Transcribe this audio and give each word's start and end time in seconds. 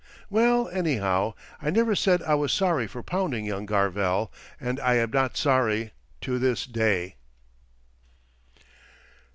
Well, 0.31 0.67
anyhow 0.67 1.35
I 1.61 1.69
never 1.69 1.93
said 1.95 2.23
I 2.23 2.33
was 2.33 2.51
sorry 2.51 2.87
for 2.87 3.03
pounding 3.03 3.45
young 3.45 3.67
Garvell, 3.67 4.31
and 4.59 4.79
I 4.79 4.95
am 4.95 5.11
not 5.11 5.37
sorry 5.37 5.91
to 6.21 6.39
this 6.39 6.65
day. 6.65 7.17